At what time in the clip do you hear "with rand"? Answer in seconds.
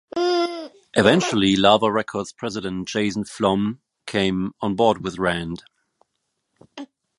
5.03-5.61